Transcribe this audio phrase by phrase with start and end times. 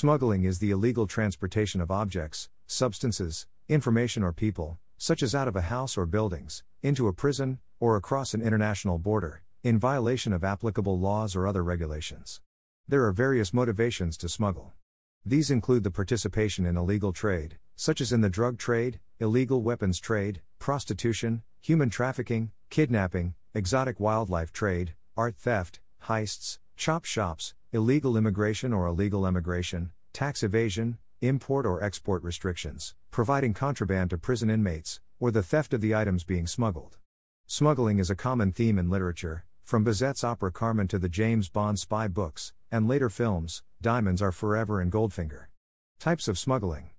[0.00, 5.56] Smuggling is the illegal transportation of objects, substances, information, or people, such as out of
[5.56, 10.42] a house or buildings, into a prison, or across an international border, in violation of
[10.42, 12.40] applicable laws or other regulations.
[12.88, 14.72] There are various motivations to smuggle.
[15.26, 20.00] These include the participation in illegal trade, such as in the drug trade, illegal weapons
[20.00, 28.72] trade, prostitution, human trafficking, kidnapping, exotic wildlife trade, art theft, heists, chop shops, illegal immigration
[28.72, 35.30] or illegal emigration, tax evasion, import or export restrictions, providing contraband to prison inmates, or
[35.30, 36.98] the theft of the items being smuggled.
[37.46, 41.78] Smuggling is a common theme in literature, from Bizet's opera Carmen to the James Bond
[41.78, 45.46] spy books, and later films, Diamonds Are Forever and Goldfinger.
[46.00, 46.90] Types of smuggling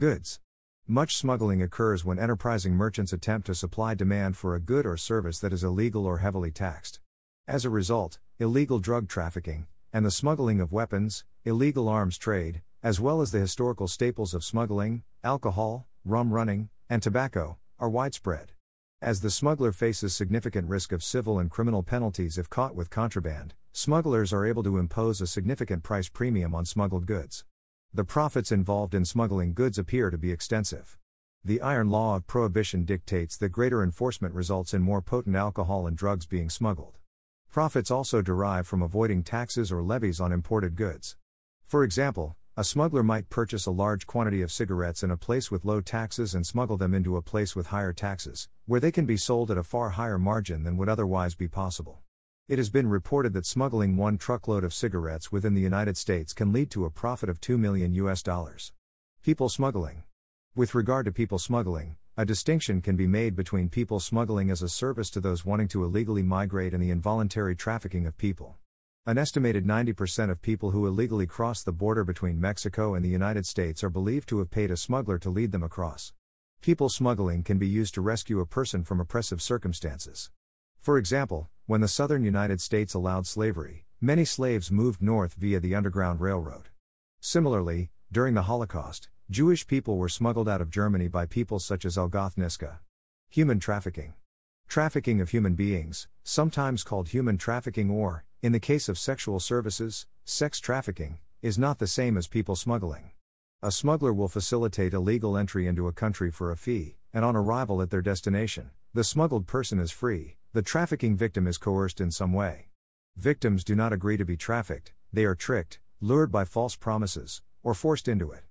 [0.00, 0.40] Goods.
[0.88, 5.38] Much smuggling occurs when enterprising merchants attempt to supply demand for a good or service
[5.38, 6.98] that is illegal or heavily taxed.
[7.46, 13.00] As a result, illegal drug trafficking, and the smuggling of weapons, illegal arms trade, as
[13.00, 18.52] well as the historical staples of smuggling, alcohol, rum running, and tobacco, are widespread.
[19.00, 23.54] As the smuggler faces significant risk of civil and criminal penalties if caught with contraband,
[23.72, 27.46] smugglers are able to impose a significant price premium on smuggled goods.
[27.94, 30.98] The profits involved in smuggling goods appear to be extensive.
[31.42, 35.96] The iron law of prohibition dictates that greater enforcement results in more potent alcohol and
[35.96, 36.98] drugs being smuggled.
[37.56, 41.16] Profits also derive from avoiding taxes or levies on imported goods.
[41.64, 45.64] For example, a smuggler might purchase a large quantity of cigarettes in a place with
[45.64, 49.16] low taxes and smuggle them into a place with higher taxes, where they can be
[49.16, 52.02] sold at a far higher margin than would otherwise be possible.
[52.46, 56.52] It has been reported that smuggling one truckload of cigarettes within the United States can
[56.52, 58.74] lead to a profit of 2 million US dollars.
[59.22, 60.02] People smuggling.
[60.54, 64.70] With regard to people smuggling, a distinction can be made between people smuggling as a
[64.70, 68.56] service to those wanting to illegally migrate and the involuntary trafficking of people.
[69.04, 73.44] An estimated 90% of people who illegally cross the border between Mexico and the United
[73.44, 76.14] States are believed to have paid a smuggler to lead them across.
[76.62, 80.30] People smuggling can be used to rescue a person from oppressive circumstances.
[80.78, 85.74] For example, when the southern United States allowed slavery, many slaves moved north via the
[85.74, 86.70] Underground Railroad.
[87.20, 91.96] Similarly, during the Holocaust, Jewish people were smuggled out of Germany by people such as
[91.96, 92.78] Algoth Niska.
[93.28, 94.14] Human trafficking.
[94.68, 100.06] Trafficking of human beings, sometimes called human trafficking or, in the case of sexual services,
[100.24, 103.10] sex trafficking, is not the same as people smuggling.
[103.64, 107.82] A smuggler will facilitate illegal entry into a country for a fee, and on arrival
[107.82, 112.32] at their destination, the smuggled person is free, the trafficking victim is coerced in some
[112.32, 112.68] way.
[113.16, 117.74] Victims do not agree to be trafficked, they are tricked, lured by false promises, or
[117.74, 118.45] forced into it.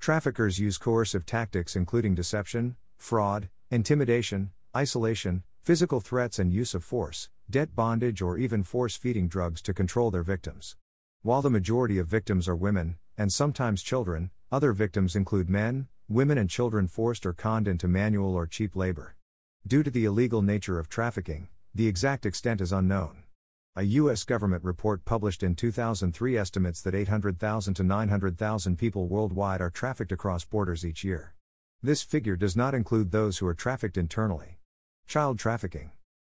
[0.00, 7.28] Traffickers use coercive tactics including deception, fraud, intimidation, isolation, physical threats, and use of force,
[7.50, 10.74] debt bondage, or even force feeding drugs to control their victims.
[11.20, 16.38] While the majority of victims are women, and sometimes children, other victims include men, women,
[16.38, 19.16] and children forced or conned into manual or cheap labor.
[19.66, 23.24] Due to the illegal nature of trafficking, the exact extent is unknown.
[23.76, 24.24] A U.S.
[24.24, 30.44] government report published in 2003 estimates that 800,000 to 900,000 people worldwide are trafficked across
[30.44, 31.36] borders each year.
[31.80, 34.58] This figure does not include those who are trafficked internally.
[35.06, 35.92] Child trafficking.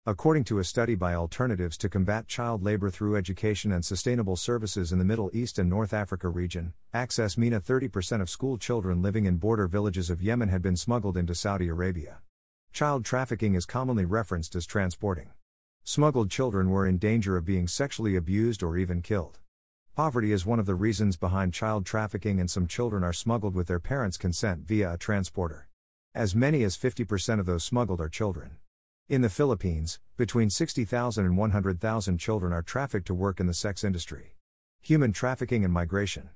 [0.05, 4.91] According to a study by Alternatives to Combat Child Labor Through Education and Sustainable Services
[4.91, 9.25] in the Middle East and North Africa region, Access MENA 30% of school children living
[9.25, 12.19] in border villages of Yemen had been smuggled into Saudi Arabia.
[12.73, 15.29] Child trafficking is commonly referenced as transporting.
[15.83, 19.39] Smuggled children were in danger of being sexually abused or even killed.
[19.95, 23.67] Poverty is one of the reasons behind child trafficking, and some children are smuggled with
[23.67, 25.67] their parents' consent via a transporter.
[26.13, 28.57] As many as 50% of those smuggled are children.
[29.09, 33.83] In the Philippines, between 60,000 and 100,000 children are trafficked to work in the sex
[33.83, 34.35] industry.
[34.81, 36.29] Human trafficking and migration.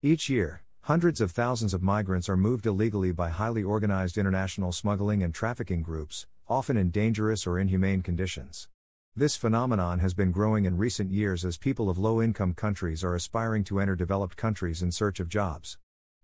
[0.00, 5.22] Each year, hundreds of thousands of migrants are moved illegally by highly organized international smuggling
[5.22, 8.68] and trafficking groups, often in dangerous or inhumane conditions.
[9.14, 13.14] This phenomenon has been growing in recent years as people of low income countries are
[13.14, 15.76] aspiring to enter developed countries in search of jobs.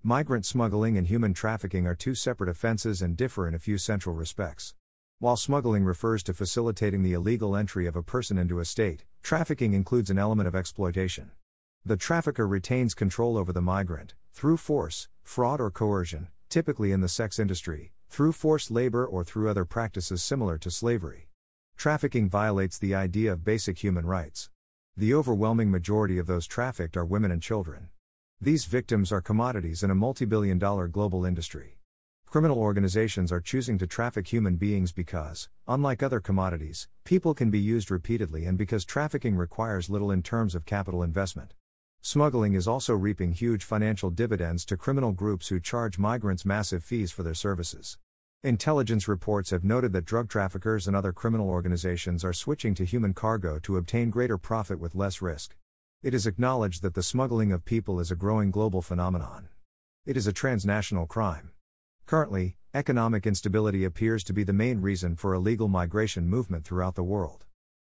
[0.03, 4.15] Migrant smuggling and human trafficking are two separate offenses and differ in a few central
[4.15, 4.75] respects.
[5.19, 9.75] While smuggling refers to facilitating the illegal entry of a person into a state, trafficking
[9.75, 11.33] includes an element of exploitation.
[11.85, 17.09] The trafficker retains control over the migrant, through force, fraud, or coercion, typically in the
[17.11, 21.28] sex industry, through forced labor or through other practices similar to slavery.
[21.79, 24.51] Trafficking violates the idea of basic human rights.
[24.97, 27.91] The overwhelming majority of those trafficked are women and children.
[28.41, 31.79] These victims are commodities in a multi billion dollar global industry.
[32.27, 37.61] Criminal organizations are choosing to traffic human beings because, unlike other commodities, people can be
[37.61, 41.55] used repeatedly and because trafficking requires little in terms of capital investment.
[42.01, 47.13] Smuggling is also reaping huge financial dividends to criminal groups who charge migrants massive fees
[47.13, 47.99] for their services.
[48.45, 53.13] Intelligence reports have noted that drug traffickers and other criminal organizations are switching to human
[53.13, 55.57] cargo to obtain greater profit with less risk.
[56.05, 59.49] It is acknowledged that the smuggling of people is a growing global phenomenon.
[60.07, 61.51] It is a transnational crime.
[62.07, 67.03] Currently, economic instability appears to be the main reason for illegal migration movement throughout the
[67.03, 67.45] world.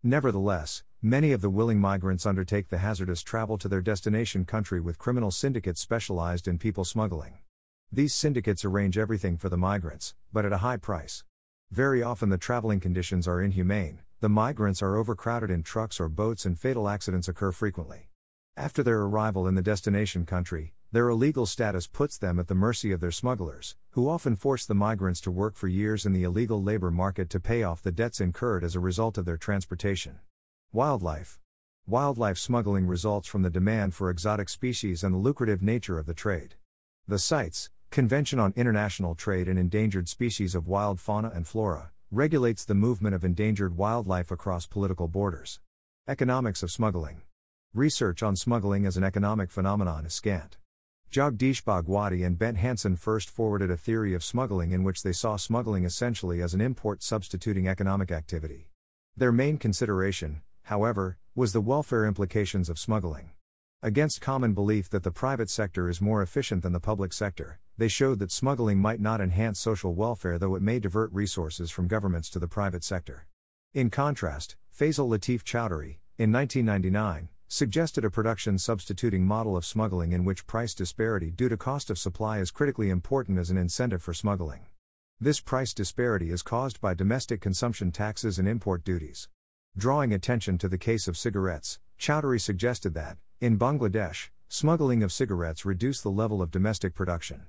[0.04, 5.00] Nevertheless, many of the willing migrants undertake the hazardous travel to their destination country with
[5.00, 7.40] criminal syndicates specialized in people smuggling.
[7.92, 11.24] These syndicates arrange everything for the migrants, but at a high price.
[11.72, 16.46] Very often the traveling conditions are inhumane, the migrants are overcrowded in trucks or boats,
[16.46, 18.10] and fatal accidents occur frequently.
[18.58, 22.92] After their arrival in the destination country, their illegal status puts them at the mercy
[22.92, 26.64] of their smugglers, who often force the migrants to work for years in the illegal
[26.64, 30.20] labor market to pay off the debts incurred as a result of their transportation.
[30.72, 31.40] Wildlife
[31.86, 36.14] Wildlife smuggling results from the demand for exotic species and the lucrative nature of the
[36.14, 36.56] trade.
[37.08, 42.66] The CITES, Convention on International Trade in Endangered Species of Wild Fauna and Flora, regulates
[42.66, 45.62] the movement of endangered wildlife across political borders.
[46.06, 47.22] Economics of smuggling.
[47.74, 50.58] Research on smuggling as an economic phenomenon is scant.
[51.10, 55.38] Jagdish Bhagwati and Bent Hansen first forwarded a theory of smuggling in which they saw
[55.38, 58.72] smuggling essentially as an import substituting economic activity.
[59.16, 63.30] Their main consideration, however, was the welfare implications of smuggling.
[63.82, 67.88] Against common belief that the private sector is more efficient than the public sector, they
[67.88, 72.30] showed that smuggling might not enhance social welfare though it may divert resources from governments
[72.30, 73.28] to the private sector.
[73.74, 80.26] In contrast, Faisal Latif Chowdhury, in 1999, suggested a production substituting model of smuggling in
[80.26, 84.14] which price disparity due to cost of supply is critically important as an incentive for
[84.14, 84.66] smuggling.
[85.20, 89.30] This price disparity is caused by domestic consumption taxes and import duties.
[89.78, 95.66] Drawing attention to the case of cigarettes, Chowdhury suggested that, in Bangladesh, smuggling of cigarettes
[95.66, 97.44] reduced the level of domestic production.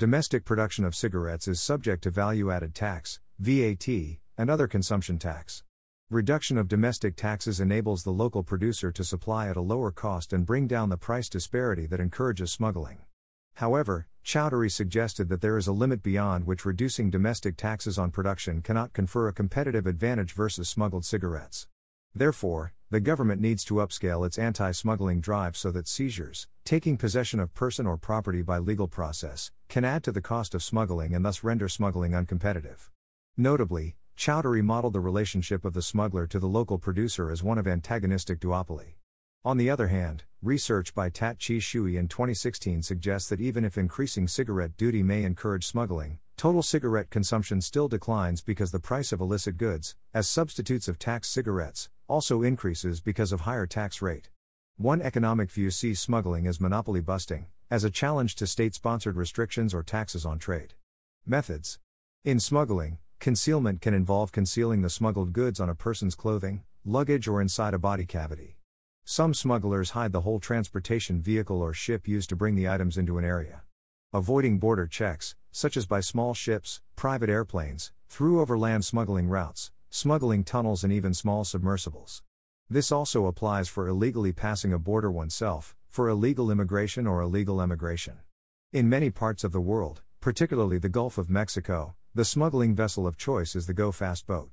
[0.00, 3.86] Domestic production of cigarettes is subject to value added tax, VAT,
[4.38, 5.62] and other consumption tax.
[6.08, 10.46] Reduction of domestic taxes enables the local producer to supply at a lower cost and
[10.46, 13.00] bring down the price disparity that encourages smuggling.
[13.56, 18.62] However, Chowdhury suggested that there is a limit beyond which reducing domestic taxes on production
[18.62, 21.66] cannot confer a competitive advantage versus smuggled cigarettes.
[22.14, 27.38] Therefore, the government needs to upscale its anti smuggling drive so that seizures, taking possession
[27.38, 31.24] of person or property by legal process, can add to the cost of smuggling and
[31.24, 32.88] thus render smuggling uncompetitive.
[33.36, 37.68] Notably, Chowdhury modeled the relationship of the smuggler to the local producer as one of
[37.68, 38.94] antagonistic duopoly.
[39.44, 43.78] On the other hand, research by Tat Chi Shui in 2016 suggests that even if
[43.78, 49.20] increasing cigarette duty may encourage smuggling, total cigarette consumption still declines because the price of
[49.20, 54.30] illicit goods, as substitutes of taxed cigarettes, also increases because of higher tax rate.
[54.76, 59.72] One economic view sees smuggling as monopoly busting, as a challenge to state sponsored restrictions
[59.72, 60.74] or taxes on trade.
[61.24, 61.78] Methods
[62.24, 67.40] In smuggling, concealment can involve concealing the smuggled goods on a person's clothing, luggage, or
[67.40, 68.56] inside a body cavity.
[69.04, 73.18] Some smugglers hide the whole transportation vehicle or ship used to bring the items into
[73.18, 73.62] an area.
[74.12, 80.44] Avoiding border checks, such as by small ships, private airplanes, through overland smuggling routes, smuggling
[80.44, 82.22] tunnels, and even small submersibles.
[82.68, 88.18] This also applies for illegally passing a border oneself, for illegal immigration or illegal emigration.
[88.72, 93.16] In many parts of the world, particularly the Gulf of Mexico, the smuggling vessel of
[93.16, 94.50] choice is the Go Fast boat.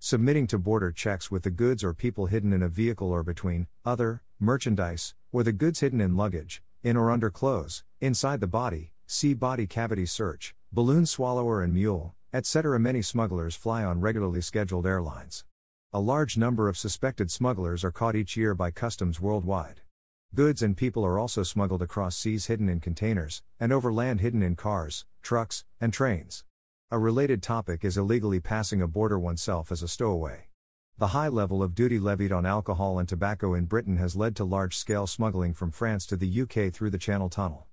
[0.00, 3.68] Submitting to border checks with the goods or people hidden in a vehicle or between,
[3.84, 8.92] other, merchandise, or the goods hidden in luggage, in or under clothes, inside the body,
[9.06, 12.78] see body cavity search, balloon swallower and mule, etc.
[12.78, 15.44] Many smugglers fly on regularly scheduled airlines.
[15.92, 19.80] A large number of suspected smugglers are caught each year by customs worldwide.
[20.34, 24.42] Goods and people are also smuggled across seas hidden in containers, and over land hidden
[24.42, 26.44] in cars, trucks, and trains.
[26.92, 30.46] A related topic is illegally passing a border oneself as a stowaway.
[30.98, 34.44] The high level of duty levied on alcohol and tobacco in Britain has led to
[34.44, 37.66] large scale smuggling from France to the UK through the Channel Tunnel.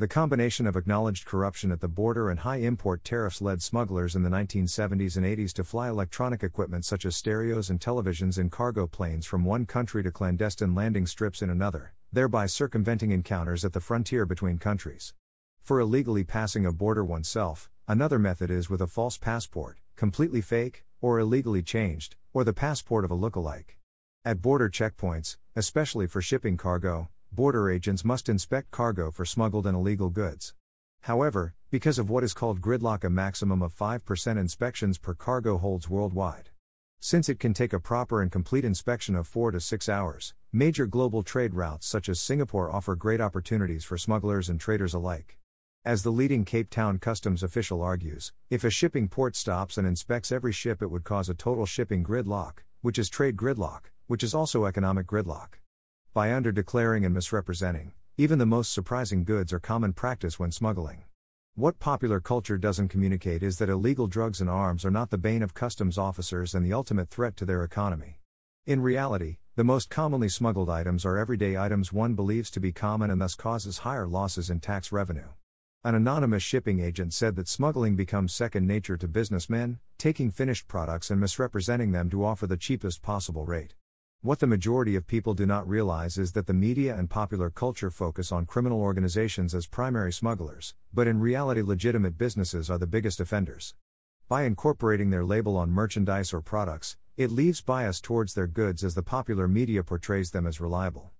[0.00, 4.22] The combination of acknowledged corruption at the border and high import tariffs led smugglers in
[4.22, 8.86] the 1970s and 80s to fly electronic equipment such as stereos and televisions in cargo
[8.86, 13.80] planes from one country to clandestine landing strips in another, thereby circumventing encounters at the
[13.80, 15.12] frontier between countries.
[15.60, 20.86] For illegally passing a border oneself, another method is with a false passport, completely fake,
[21.02, 23.76] or illegally changed, or the passport of a look-alike.
[24.24, 29.74] At border checkpoints, especially for shipping cargo, border agents must inspect cargo for smuggled and
[29.74, 30.52] illegal goods.
[31.04, 35.88] However, because of what is called gridlock, a maximum of 5% inspections per cargo holds
[35.88, 36.50] worldwide.
[36.98, 40.84] Since it can take a proper and complete inspection of 4 to 6 hours, major
[40.84, 45.38] global trade routes such as Singapore offer great opportunities for smugglers and traders alike.
[45.82, 50.30] As the leading Cape Town customs official argues, if a shipping port stops and inspects
[50.30, 54.34] every ship, it would cause a total shipping gridlock, which is trade gridlock, which is
[54.34, 55.59] also economic gridlock.
[56.12, 61.04] By underdeclaring and misrepresenting, even the most surprising goods are common practice when smuggling.
[61.54, 65.40] What popular culture doesn't communicate is that illegal drugs and arms are not the bane
[65.40, 68.18] of customs officers and the ultimate threat to their economy.
[68.66, 73.08] In reality, the most commonly smuggled items are everyday items one believes to be common
[73.12, 75.28] and thus causes higher losses in tax revenue.
[75.84, 81.08] An anonymous shipping agent said that smuggling becomes second nature to businessmen, taking finished products
[81.08, 83.74] and misrepresenting them to offer the cheapest possible rate.
[84.22, 87.90] What the majority of people do not realize is that the media and popular culture
[87.90, 93.18] focus on criminal organizations as primary smugglers, but in reality, legitimate businesses are the biggest
[93.18, 93.74] offenders.
[94.28, 98.94] By incorporating their label on merchandise or products, it leaves bias towards their goods as
[98.94, 101.12] the popular media portrays them as reliable.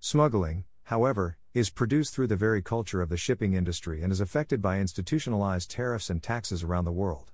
[0.00, 4.60] Smuggling, however, is produced through the very culture of the shipping industry and is affected
[4.60, 7.30] by institutionalized tariffs and taxes around the world.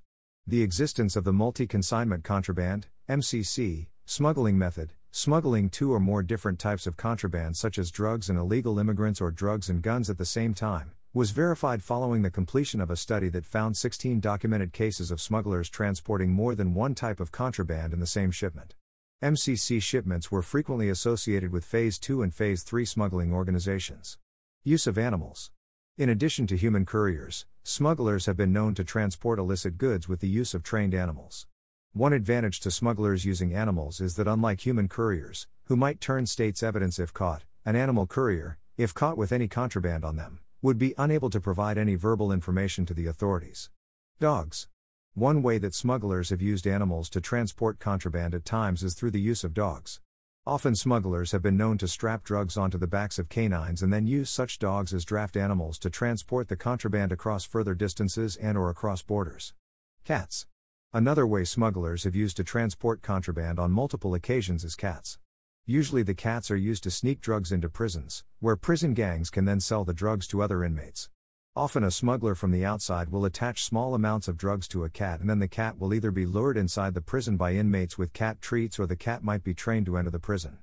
[0.47, 6.59] The existence of the multi consignment contraband, MCC, smuggling method, Smuggling two or more different
[6.59, 10.25] types of contraband, such as drugs and illegal immigrants or drugs and guns at the
[10.25, 15.12] same time, was verified following the completion of a study that found 16 documented cases
[15.12, 18.75] of smugglers transporting more than one type of contraband in the same shipment.
[19.23, 24.18] MCC shipments were frequently associated with Phase 2 and Phase 3 smuggling organizations.
[24.64, 25.52] Use of animals.
[25.97, 30.28] In addition to human couriers, smugglers have been known to transport illicit goods with the
[30.28, 31.47] use of trained animals.
[31.97, 36.61] One advantage to smugglers using animals is that unlike human couriers, who might turn state's
[36.61, 40.95] evidence if caught, an animal courier, if caught with any contraband on them, would be
[40.99, 43.71] unable to provide any verbal information to the authorities.
[44.19, 44.67] Dogs.
[45.15, 49.21] One way that smugglers have used animals to transport contraband at times is through the
[49.21, 50.01] use of dogs.
[50.45, 54.09] Often smugglers have been known to strap drugs onto the backs of canines and then
[54.09, 58.69] use such dogs as draft animals to transport the contraband across further distances and or
[58.69, 59.55] across borders.
[60.05, 60.47] Cats.
[60.97, 65.19] Another way smugglers have used to transport contraband on multiple occasions is cats.
[65.67, 69.59] Usually the cats are used to sneak drugs into prisons, where prison gangs can then
[69.59, 71.09] sell the drugs to other inmates.
[71.57, 75.19] Often a smuggler from the outside will attach small amounts of drugs to a cat
[75.19, 78.41] and then the cat will either be lured inside the prison by inmates with cat
[78.41, 80.59] treats or the cat might be trained to enter the prison.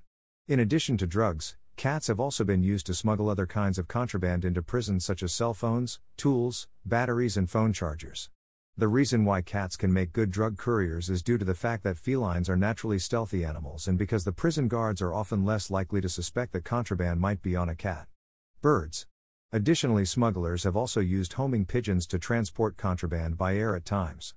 [0.47, 4.45] In addition to drugs, cats have also been used to smuggle other kinds of contraband
[4.45, 8.29] into prisons such as cell phones, tools, batteries and phone chargers.
[8.77, 11.97] The reason why cats can make good drug couriers is due to the fact that
[11.97, 16.07] felines are naturally stealthy animals and because the prison guards are often less likely to
[16.07, 18.07] suspect that contraband might be on a cat.
[18.61, 19.07] Birds.
[19.51, 24.35] Additionally, smugglers have also used homing pigeons to transport contraband by air at times.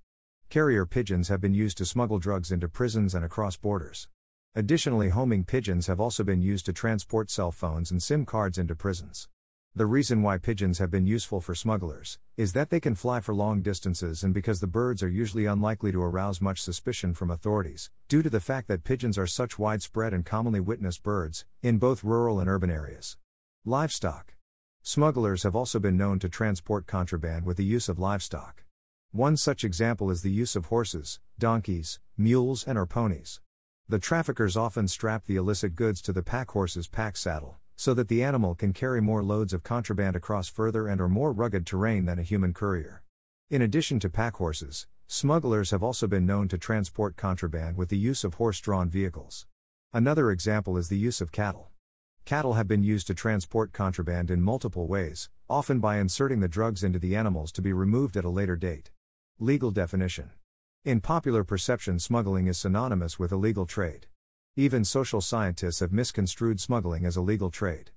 [0.50, 4.09] Carrier pigeons have been used to smuggle drugs into prisons and across borders.
[4.57, 8.75] Additionally, homing pigeons have also been used to transport cell phones and SIM cards into
[8.75, 9.29] prisons.
[9.76, 13.35] The reason why pigeons have been useful for smugglers is that they can fly for
[13.35, 17.90] long distances and because the birds are usually unlikely to arouse much suspicion from authorities,
[18.07, 22.04] due to the fact that pigeons are such widespread and commonly witnessed birds, in both
[22.04, 23.16] rural and urban areas.
[23.64, 24.37] Livestock.
[24.85, 28.62] Smugglers have also been known to transport contraband with the use of livestock.
[29.11, 33.40] One such example is the use of horses, donkeys, mules, and or ponies.
[33.88, 38.09] The traffickers often strap the illicit goods to the pack horse's pack saddle, so that
[38.09, 42.04] the animal can carry more loads of contraband across further and or more rugged terrain
[42.04, 43.02] than a human courier.
[43.50, 47.99] In addition to pack horses, smugglers have also been known to transport contraband with the
[47.99, 49.47] use of horse-drawn vehicles.
[49.93, 51.71] Another example is the use of cattle.
[52.25, 56.83] Cattle have been used to transport contraband in multiple ways, often by inserting the drugs
[56.83, 58.90] into the animals to be removed at a later date.
[59.38, 60.31] Legal definition.
[60.85, 64.07] In popular perception, smuggling is synonymous with illegal trade.
[64.57, 67.91] Even social scientists have misconstrued smuggling as a legal trade.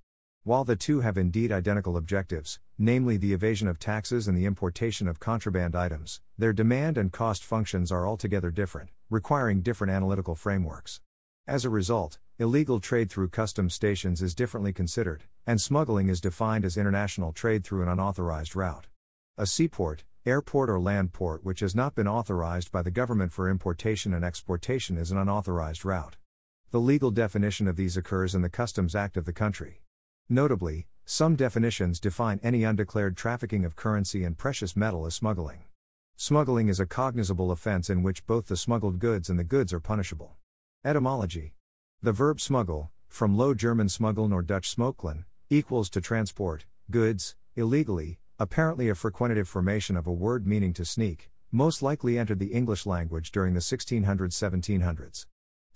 [0.44, 5.08] While the two have indeed identical objectives, namely the evasion of taxes and the importation
[5.08, 11.00] of contraband items, their demand and cost functions are altogether different, requiring different analytical frameworks.
[11.46, 16.66] As a result, illegal trade through customs stations is differently considered, and smuggling is defined
[16.66, 18.88] as international trade through an unauthorized route.
[19.38, 23.48] A seaport, airport, or land port which has not been authorized by the government for
[23.48, 26.18] importation and exportation is an unauthorized route.
[26.70, 29.84] The legal definition of these occurs in the Customs Act of the country.
[30.28, 35.64] Notably, some definitions define any undeclared trafficking of currency and precious metal as smuggling.
[36.18, 39.80] Smuggling is a cognizable offense in which both the smuggled goods and the goods are
[39.80, 40.36] punishable.
[40.84, 41.54] Etymology
[42.02, 48.20] The verb smuggle, from Low German smuggeln or Dutch smokkelen, equals to transport, goods, illegally,
[48.40, 52.86] apparently a frequentative formation of a word meaning to sneak, most likely entered the English
[52.86, 55.26] language during the 1600s 1700s.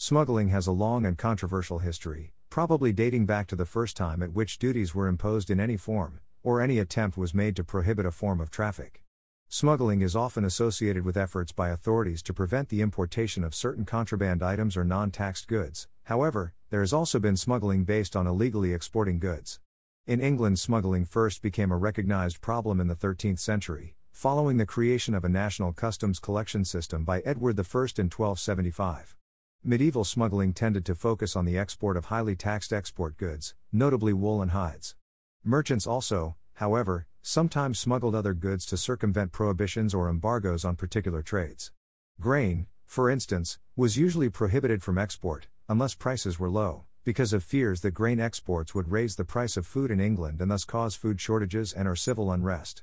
[0.03, 4.34] Smuggling has a long and controversial history, probably dating back to the first time at
[4.34, 8.10] which duties were imposed in any form, or any attempt was made to prohibit a
[8.10, 9.03] form of traffic.
[9.48, 14.41] Smuggling is often associated with efforts by authorities to prevent the importation of certain contraband
[14.41, 19.20] items or non taxed goods, however, there has also been smuggling based on illegally exporting
[19.20, 19.60] goods.
[20.08, 25.13] In England, smuggling first became a recognized problem in the 13th century, following the creation
[25.13, 27.62] of a national customs collection system by Edward I
[28.00, 29.15] in 1275.
[29.63, 34.41] Medieval smuggling tended to focus on the export of highly taxed export goods, notably wool
[34.41, 34.96] and hides.
[35.44, 41.72] Merchants also, however, sometimes smuggled other goods to circumvent prohibitions or embargoes on particular trades.
[42.20, 47.82] Grain, for instance, was usually prohibited from export, unless prices were low, because of fears
[47.82, 51.22] that grain exports would raise the price of food in England and thus cause food
[51.22, 52.82] shortages and or civil unrest.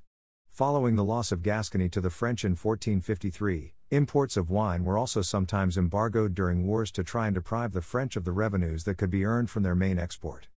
[0.48, 5.22] Following the loss of Gascony to the French in 1453, imports of wine were also
[5.22, 9.10] sometimes embargoed during wars to try and deprive the French of the revenues that could
[9.10, 10.48] be earned from their main export.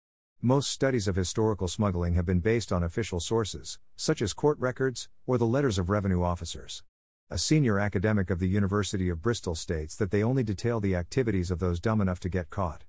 [0.41, 5.07] Most studies of historical smuggling have been based on official sources, such as court records,
[5.25, 6.83] or the letters of revenue officers.
[7.29, 11.51] A senior academic of the University of Bristol states that they only detail the activities
[11.51, 12.83] of those dumb enough to get caught.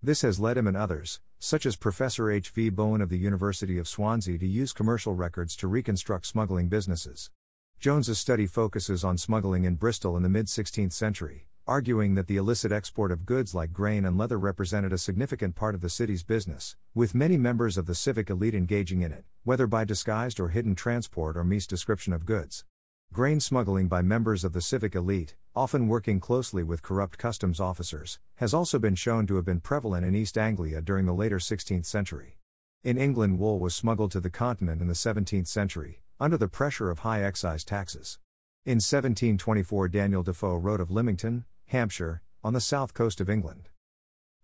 [0.00, 2.50] This has led him and others, such as Professor H.
[2.50, 2.68] V.
[2.68, 7.30] Bowen of the University of Swansea, to use commercial records to reconstruct smuggling businesses.
[7.80, 12.36] Jones's study focuses on smuggling in Bristol in the mid 16th century, arguing that the
[12.36, 16.24] illicit export of goods like grain and leather represented a significant part of the city's
[16.24, 20.48] business, with many members of the civic elite engaging in it, whether by disguised or
[20.48, 22.64] hidden transport or misdescription of goods.
[23.12, 28.18] Grain smuggling by members of the civic elite, often working closely with corrupt customs officers,
[28.38, 31.86] has also been shown to have been prevalent in East Anglia during the later 16th
[31.86, 32.38] century.
[32.82, 36.90] In England, wool was smuggled to the continent in the 17th century, under the pressure
[36.90, 38.18] of high excise taxes.
[38.64, 43.68] In 1724, Daniel Defoe wrote of Lymington, Hampshire, on the south coast of England.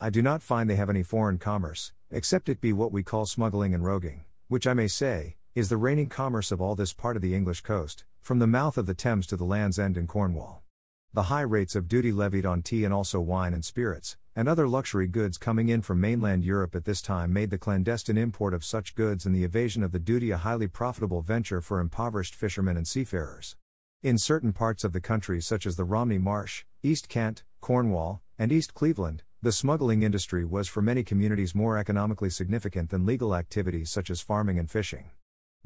[0.00, 3.26] I do not find they have any foreign commerce, except it be what we call
[3.26, 7.14] smuggling and roguing, which I may say, is the reigning commerce of all this part
[7.14, 10.08] of the English coast, from the mouth of the Thames to the land's end in
[10.08, 10.63] Cornwall.
[11.14, 14.66] The high rates of duty levied on tea and also wine and spirits, and other
[14.66, 18.64] luxury goods coming in from mainland Europe at this time made the clandestine import of
[18.64, 22.76] such goods and the evasion of the duty a highly profitable venture for impoverished fishermen
[22.76, 23.54] and seafarers.
[24.02, 28.50] In certain parts of the country, such as the Romney Marsh, East Kent, Cornwall, and
[28.50, 33.88] East Cleveland, the smuggling industry was for many communities more economically significant than legal activities
[33.88, 35.10] such as farming and fishing.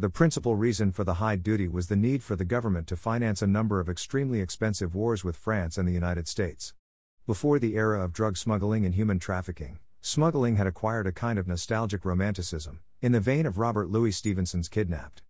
[0.01, 3.43] The principal reason for the high duty was the need for the government to finance
[3.43, 6.73] a number of extremely expensive wars with France and the United States.
[7.27, 11.49] Before the era of drug smuggling and human trafficking, smuggling had acquired a kind of
[11.49, 15.23] nostalgic romanticism, in the vein of Robert Louis Stevenson's Kidnapped.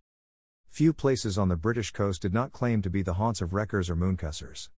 [0.67, 3.89] Few places on the British coast did not claim to be the haunts of wreckers
[3.89, 4.69] or mooncussers.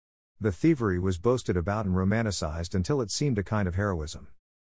[0.40, 4.29] The thievery was boasted about and romanticized until it seemed a kind of heroism.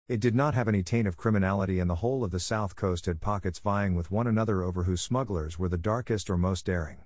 [0.10, 3.06] It did not have any taint of criminality, and the whole of the south coast
[3.06, 6.98] had pockets vying with one another over whose smugglers were the darkest or most daring.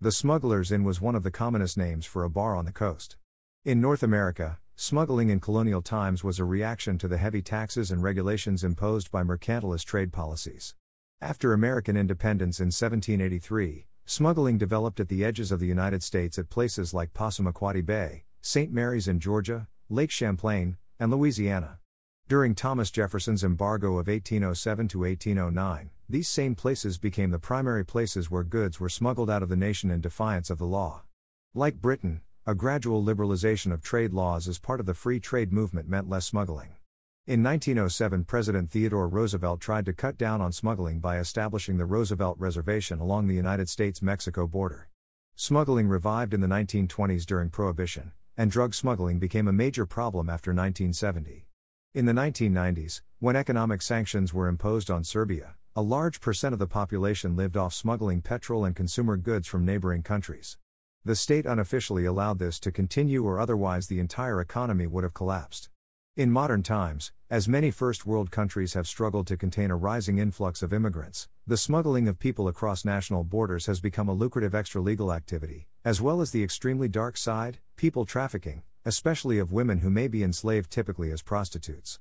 [0.00, 3.16] The Smugglers Inn was one of the commonest names for a bar on the coast.
[3.64, 8.04] In North America, smuggling in colonial times was a reaction to the heavy taxes and
[8.04, 10.76] regulations imposed by mercantilist trade policies.
[11.20, 16.50] After American independence in 1783, smuggling developed at the edges of the United States at
[16.50, 18.72] places like Passamaquoddy Bay, St.
[18.72, 21.80] Mary's in Georgia, Lake Champlain, and Louisiana.
[22.26, 28.30] During Thomas Jefferson's embargo of 1807 to 1809, these same places became the primary places
[28.30, 31.02] where goods were smuggled out of the nation in defiance of the law.
[31.52, 35.86] Like Britain, a gradual liberalization of trade laws as part of the free trade movement
[35.86, 36.76] meant less smuggling.
[37.26, 42.38] In 1907, President Theodore Roosevelt tried to cut down on smuggling by establishing the Roosevelt
[42.38, 44.88] Reservation along the United States Mexico border.
[45.36, 50.52] Smuggling revived in the 1920s during Prohibition, and drug smuggling became a major problem after
[50.52, 51.44] 1970.
[51.94, 56.66] In the 1990s, when economic sanctions were imposed on Serbia, a large percent of the
[56.66, 60.58] population lived off smuggling petrol and consumer goods from neighboring countries.
[61.04, 65.68] The state unofficially allowed this to continue, or otherwise, the entire economy would have collapsed.
[66.16, 70.64] In modern times, as many first world countries have struggled to contain a rising influx
[70.64, 75.68] of immigrants, the smuggling of people across national borders has become a lucrative extra-legal activity,
[75.84, 80.22] as well as the extremely dark side, people trafficking, especially of women who may be
[80.22, 81.98] enslaved typically as prostitutes.